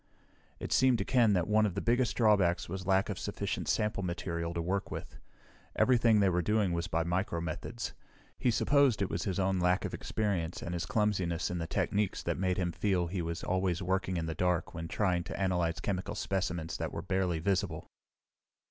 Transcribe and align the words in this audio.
It 0.59 0.71
seemed 0.71 0.97
to 0.97 1.05
Ken 1.05 1.33
that 1.33 1.47
one 1.47 1.67
of 1.67 1.75
the 1.75 1.79
biggest 1.79 2.17
drawbacks 2.17 2.67
was 2.67 2.87
lack 2.87 3.07
of 3.07 3.19
sufficient 3.19 3.67
sample 3.69 4.01
material 4.01 4.51
to 4.55 4.59
work 4.59 4.89
with. 4.89 5.19
Everything 5.75 6.19
they 6.19 6.29
were 6.29 6.41
doing 6.41 6.73
was 6.73 6.87
by 6.87 7.03
micromethods. 7.03 7.91
He 8.39 8.49
supposed 8.49 9.03
it 9.03 9.11
was 9.11 9.25
his 9.25 9.37
own 9.37 9.59
lack 9.59 9.85
of 9.85 9.93
experience 9.93 10.63
and 10.63 10.73
his 10.73 10.87
clumsiness 10.87 11.51
in 11.51 11.59
the 11.59 11.67
techniques 11.67 12.23
that 12.23 12.39
made 12.39 12.57
him 12.57 12.71
feel 12.71 13.05
he 13.09 13.21
was 13.21 13.43
always 13.43 13.83
working 13.83 14.17
in 14.17 14.25
the 14.25 14.33
dark 14.33 14.73
when 14.73 14.87
trying 14.87 15.23
to 15.25 15.39
analyze 15.39 15.79
chemical 15.79 16.15
specimens 16.15 16.77
that 16.77 16.91
were 16.91 17.03
barely 17.03 17.37
visible. 17.37 17.85